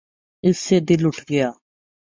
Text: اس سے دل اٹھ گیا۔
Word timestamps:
اس 0.43 0.57
سے 0.65 0.75
دل 0.87 1.01
اٹھ 1.07 1.21
گیا۔ 1.29 1.49